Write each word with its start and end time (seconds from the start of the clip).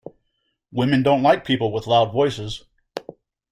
Women 0.71 1.03
don't 1.03 1.21
like 1.21 1.45
people 1.45 1.71
with 1.71 1.85
loud 1.85 2.11
voices. 2.11 2.63